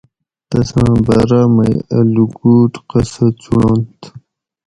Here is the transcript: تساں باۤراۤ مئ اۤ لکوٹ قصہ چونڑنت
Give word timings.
تساں 0.49 0.93
باۤراۤ 1.05 1.47
مئ 1.55 1.73
اۤ 1.97 2.03
لکوٹ 2.13 2.73
قصہ 2.89 3.25
چونڑنت 3.41 3.99